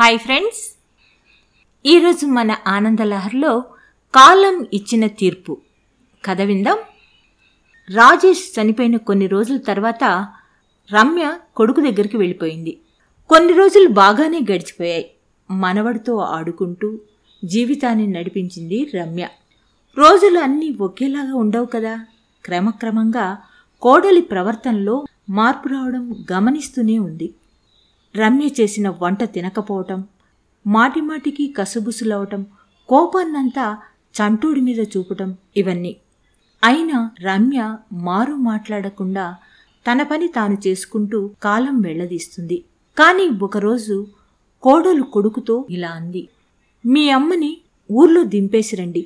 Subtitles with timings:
[0.00, 0.78] Hi friends
[1.86, 3.60] ఈరోజు మన ఆనందలహర్లో
[4.14, 5.58] కాలం ఇచ్చిన తీర్పు.
[6.24, 6.78] కథ విందాం.
[7.94, 10.28] రాజేష్ చనిపోయిన కొన్ని రోజుల తర్వాత
[10.92, 12.80] రమ్య కొడుకు దగ్గరికి వెళ్ళిపోయింది.
[13.28, 15.10] కొన్ని రోజులు బాగానే గడిచిపోయాయి.
[15.50, 16.98] మనవడితో ఆడుకుంటూ
[17.44, 19.28] జీవితాన్ని నడిపించింది రమ్య.
[19.98, 22.06] రోజులు అన్నీ ఒకేలాగా ఉండవు కదా?
[22.44, 23.38] క్రమక్రమంగా
[23.82, 27.34] కోడలి ప్రవర్తనలో మార్పు రావడం గమనిస్తూనే ఉంది.
[28.20, 30.00] రమ్య చేసిన వంట తినకపోవటం
[30.66, 32.42] మాటిమాటికి కసుబుసులవటం
[32.88, 33.66] కోపాన్నంతా
[34.14, 35.92] చంటూడి మీద చూపటం ఇవన్నీ.
[36.62, 37.60] అయినా రమ్య
[38.06, 39.26] మారు మాట్లాడకుండా
[39.86, 42.58] తన పని తాను చేసుకుంటూ కాలం వెళ్ళదీస్తుంది
[42.96, 43.96] కాని ఒకరోజు
[44.62, 46.22] కోడలు కొడుకుతో ఇలా అంది.
[46.84, 47.52] మీ అమ్మని
[47.90, 49.02] ఊర్లో దింపేసిరండి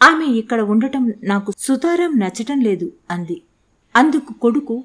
[0.00, 3.36] ఆమె ఇక్కడ ఉండటం నాకు సుతారం నచ్చటం లేదు అంది.
[3.94, 4.76] అందుకు కొడుకు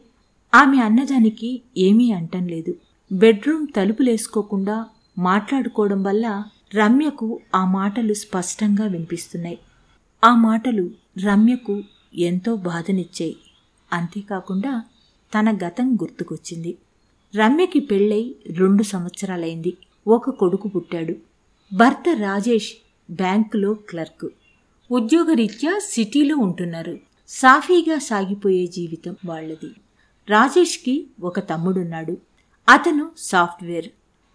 [0.53, 2.73] ఆమె అన్నదానికి ఏమీ అంటం లేదు
[3.11, 4.85] బెడ్రూమ్ తలుపులేసుకోకుండా
[5.17, 6.43] మాట్లాడుకోవడం వల్ల
[6.75, 9.59] రమ్యకు ఆ మాటలు స్పష్టంగా వినిపిస్తున్నాయి.
[10.23, 10.89] ఆ మాటలు
[11.25, 11.83] రమ్యకు
[12.15, 13.37] ఎంతో బాధనిచ్చాయి.
[13.93, 14.83] అంతేకాకుండా
[15.39, 16.77] తన గతం గుర్తుకొచ్చింది.
[17.35, 19.77] రమ్యకి పెళ్ళై రెండు సంవత్సరాలైంది.
[20.07, 21.15] ఒక కొడుకు పుట్టాడు.
[21.73, 22.73] భర్త రాజేష్
[23.11, 24.33] బ్యాంకులో క్లర్క్.
[24.91, 26.99] ఉద్యోగరీత్యా సిటీలో ఉంటున్నారు.
[27.27, 29.71] సాఫీగా సాగిపోయే జీవితం వాళ్ళది.
[30.29, 32.17] రాజేష్కి ఒక తమ్ముడున్నాడు.
[32.69, 33.85] అతను సాఫ్ట్వేర్.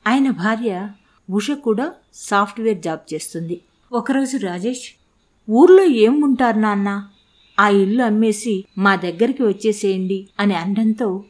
[0.06, 0.88] ఆయన భార్య
[1.30, 3.60] ఉష కూడా సాఫ్ట్వేర్ జాబ్ చేస్తుంది.
[3.92, 4.86] ఒకరోజు రాజేష్
[5.50, 7.08] ఊర్లో ఏం ఉంటారు నాన్న?
[7.60, 11.24] ఆ ఇల్లు అమ్మేసి మా దగ్గరికి వచ్చేసేయండి అని అనడంతో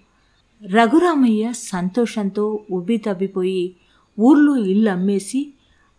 [0.62, 3.76] రఘురామయ్య సంతోషంతో ఉబ్బి తబ్బిపోయి
[4.20, 5.52] ఊర్లో ఇల్లు అమ్మేసి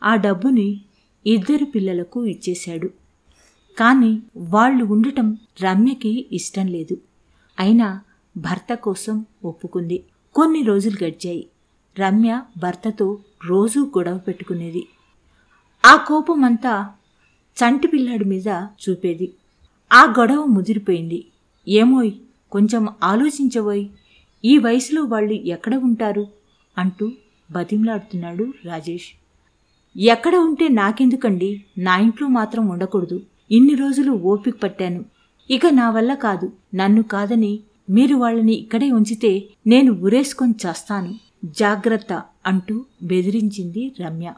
[0.03, 0.81] ఆ డబ్బుని
[1.25, 2.89] ఇద్దరు పిల్లలకు ఇచ్చేశాడు.
[3.79, 6.97] కానీ వాళ్ళు ఉండటం రమ్యకి ఇష్టం లేదు.
[7.59, 8.01] అయినా
[8.37, 10.03] భర్త కోసం ఒప్పుకుంది.
[10.33, 11.47] కొన్ని రోజులు గడిచాయి.
[11.99, 14.87] రమ్య భర్తతో రోజూ గొడవ పెట్టుకునేది.
[15.85, 16.91] ఆ కోపమంతా
[17.57, 19.33] చంటి పిల్లాడి మీద చూపేది.
[19.93, 21.25] ఆ గొడవ ముదిరిపోయింది.
[21.67, 22.11] ఏమోయ్
[22.51, 23.87] కొంచెం ఆలోచించబోయ్.
[24.45, 26.27] ఈ వయసులో వాళ్ళు ఎక్కడ ఉంటారు?
[26.77, 27.11] అంటూ
[27.51, 29.07] బతిమలాడుతున్నాడు రాజేష్.
[29.97, 31.63] ఎక్కడ ఉంటే నాకెందుకండి?
[31.77, 33.21] నా ఇంట్లో మాత్రం ఉండకూడదు.
[33.51, 35.05] ఇన్ని రోజులు ఓపిక పట్టాను.
[35.51, 36.53] ఇక నా వల్ల కాదు.
[36.75, 41.19] నన్ను కాదని మీరు వాళ్ళని ఇక్కడే ఉంచితే నేను ఉరేసుకొని చేస్తాను.
[41.45, 44.33] జాగ్రత్త అంటూ బెదిరించింది రమ్య.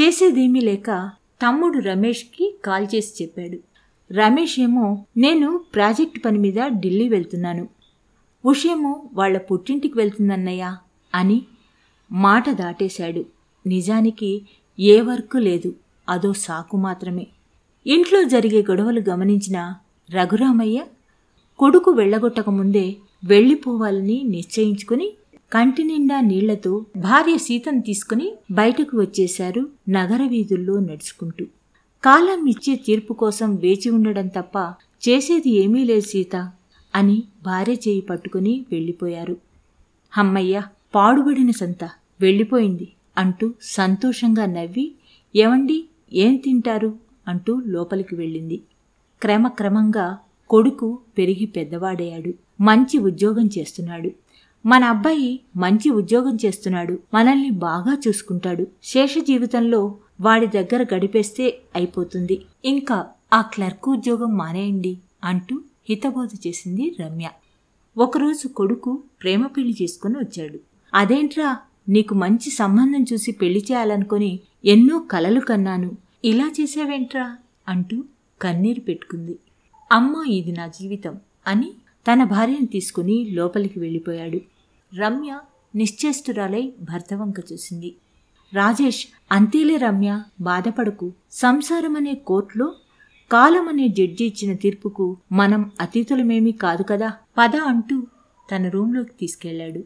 [0.00, 1.10] చేసేదేమీ లేక
[1.46, 3.58] తమ్ముడు రమేష్కి కాల్ చేసి చెప్పాడు.
[4.12, 7.68] రమేష్ ఏమో నేను ప్రాజెక్ట్ పని మీద ఢిల్లీ వెళ్తున్నాను.
[8.44, 10.78] ఉషేమో వాళ్ళ పుట్టింటికి వెళ్తుందన్నయ్యా
[11.14, 11.42] అని
[12.12, 13.24] మాట దాటేశాడు.
[13.66, 14.42] నిజానికి
[14.80, 15.74] ఏ వర్క్ లేదు
[16.08, 17.26] అదో సాకు మాత్రమే.
[17.86, 19.74] ఇంట్లో జరిగే గొడవలు గమనించిన
[20.10, 20.84] రఘురామయ్య
[21.58, 25.12] కొడుకు వెళ్ళగొట్టకముందే వెళ్ళిపోవాలని నిశ్చయించుకుని
[25.52, 31.44] కంటి నిండా నీళ్ళతో భార్య సీతను తీసుకుని బయటకు వచ్చేశారు నగర వీధుల్లో నడుచుకుంటూ.
[32.04, 34.74] కాలం ఇచ్చే తీర్పు కోసం వేచి ఉండడం తప్ప
[35.08, 36.36] చేసేది ఏమీ లేదు సీత
[36.94, 39.36] అని భార్య చేయి పట్టుకుని వెళ్ళిపోయారు.
[40.12, 40.62] హమ్మయ్య
[40.94, 41.84] పాడుబడిన సంత
[42.20, 44.92] వెళ్ళిపోయింది అంటూ సంతోషంగా నవ్వి
[45.36, 46.90] ఏమండి ఏం తింటారు?
[47.28, 48.62] అంటూ లోపలికి వెళ్ళింది.
[49.22, 50.18] క్రమక్రమంగా
[50.48, 52.34] కొడుకు పెరిగి పెద్దవాడయ్యాడు.
[52.60, 54.10] మంచి ఉద్యోగం చేస్తున్నాడు.
[54.66, 56.98] మన అబ్బాయి మంచి ఉద్యోగం చేస్తున్నాడు.
[57.14, 58.66] మనల్ని బాగా చూసుకుంటాడు.
[58.82, 62.42] శేష జీవితంలో వాడి దగ్గర గడిపేస్తే అయిపోతుంది.
[62.64, 67.28] ఇంకా ఆ క్లర్క్ ఉద్యోగం మానేయండి అంటూ హితబోధ చేసింది రమ్య.
[67.98, 70.58] ఒకరోజు కొడుకు ప్రేమ పెళ్ళి చేసుకుని వచ్చాడు.
[70.94, 75.96] అదేంట్రా నీకు మంచి సంబంధం చూసి పెళ్ళి చేయాలనుకుని ఎన్నో కలలు కన్నాను.
[76.24, 77.36] ఇలా చేసావేంట్రా?
[77.68, 78.04] అంటూ
[78.42, 79.36] కన్నీరు పెట్టుకుంది.
[79.92, 81.72] అమ్మో ఇది నా జీవితం అని
[82.12, 84.40] తన భార్యను తీసుకుని లోపలికి వెళ్ళిపోయాడు.
[84.96, 85.40] రమ్య
[85.74, 87.94] నిశ్చేష్టురాలై భర్త వంక చూసింది.
[88.54, 91.12] రాజేష్ అంతేలే రమ్య బాధపడకు.
[91.32, 92.74] సంసారమనే కోర్టులో
[93.32, 97.12] కాలమనే జడ్జి ఇచ్చిన తీర్పుకు మనం అతీతులమేమీ కాదు కదా?
[97.38, 98.02] పద అంటూ
[98.52, 99.84] తన రూంలోకి తీసుకెళ్ళాడు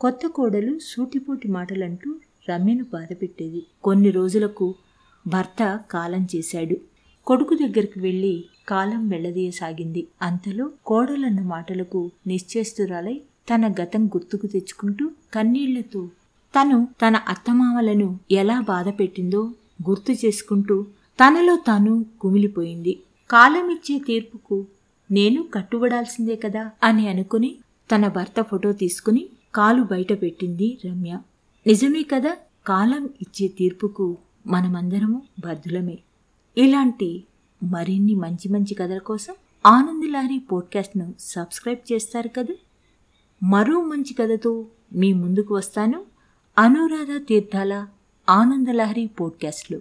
[0.00, 2.14] కొత్త కోడలు సూటిపోటి మాటలంటూ
[2.50, 3.66] రమ్యను బాధపెట్టేది.
[3.84, 4.74] కొన్ని రోజులకు
[5.26, 6.76] భర్త కాలం చేశాడు.
[7.26, 10.06] కొడుకు దగ్గరికి వెళ్ళి కాలం వెళ్ళదీయసాగింది.
[10.22, 13.16] అంతలో కోడలన్న మాటలకు నిశ్చేస్తురాలై
[13.50, 16.08] తన గతం గుర్తుకు తెచ్చుకుంటూ కన్నీళ్ళతో
[16.54, 19.42] తను తన అత్తమామలను ఎలా బాధ పెట్టిందో
[19.88, 20.82] గుర్తు చేసుకుంటూ
[21.18, 23.00] తనలో తాను కుమిలిపోయింది.
[23.30, 24.66] కాలమిచ్చే తీర్పుకు
[25.10, 27.50] నేను కట్టుబడాల్సిందే కదా అని అనుకుని
[27.94, 31.18] తన భర్త ఫోటో తీసుకుని కాలు బయట పెట్టింది రమ్య.
[31.66, 34.16] నిజమే కదా కాలం ఇచ్చే తీర్పుకు
[34.46, 35.98] మనమందరము బద్దులమే
[36.56, 37.24] ఇలాంటి
[37.62, 39.34] మరిన్ని మంచి మంచి కథల కోసం
[39.66, 42.54] ఆనందిలారి పోడ్కాస్ట్ను సబ్స్క్రైబ్ చేస్తారు కదా?
[43.42, 46.04] మరో మంచి కథతో మీ ముందుకు వస్తాను.
[46.58, 47.86] అనురాధ తీర్థాల
[48.28, 49.80] ఆనందలహరి పోడ్కాస్ట్లు.